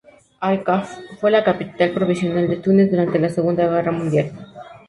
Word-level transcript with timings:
Al-Kāf 0.45 0.89
fue 1.19 1.29
la 1.33 1.43
capital 1.49 1.93
provisional 1.97 2.47
de 2.47 2.55
Túnez 2.57 2.89
durante 2.89 3.19
la 3.19 3.29
Segunda 3.29 3.67
Guerra 3.69 3.91
Mundial. 3.91 4.31